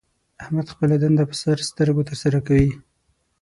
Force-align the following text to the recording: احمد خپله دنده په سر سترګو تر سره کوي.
احمد 0.43 0.67
خپله 0.73 0.95
دنده 1.03 1.23
په 1.29 1.35
سر 1.41 1.57
سترګو 1.69 2.01
تر 2.09 2.15
سره 2.23 2.39
کوي. 2.47 2.71